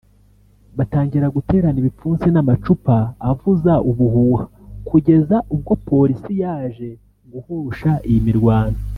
batangira 0.77 1.27
guterana 1.35 1.77
ibipfunsi 1.81 2.27
n’amacupa 2.31 2.95
avuza 3.29 3.73
ubuhuha 3.89 4.43
kugeza 4.89 5.35
ubwo 5.53 5.73
polisi 5.87 6.31
yaje 6.43 6.89
guhosha 7.31 7.91
iyi 8.09 8.21
mirwano 8.27 8.79